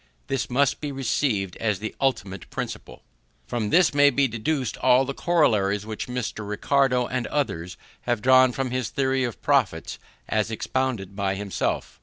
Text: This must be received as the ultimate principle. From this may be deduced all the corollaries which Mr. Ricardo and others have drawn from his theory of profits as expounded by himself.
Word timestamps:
This 0.25 0.49
must 0.49 0.81
be 0.81 0.91
received 0.91 1.55
as 1.57 1.77
the 1.77 1.93
ultimate 2.01 2.49
principle. 2.49 3.03
From 3.45 3.69
this 3.69 3.93
may 3.93 4.09
be 4.09 4.27
deduced 4.27 4.75
all 4.77 5.05
the 5.05 5.13
corollaries 5.13 5.85
which 5.85 6.07
Mr. 6.07 6.39
Ricardo 6.49 7.05
and 7.05 7.27
others 7.27 7.77
have 8.07 8.19
drawn 8.19 8.51
from 8.51 8.71
his 8.71 8.89
theory 8.89 9.23
of 9.23 9.43
profits 9.43 9.99
as 10.27 10.49
expounded 10.49 11.15
by 11.15 11.35
himself. 11.35 11.99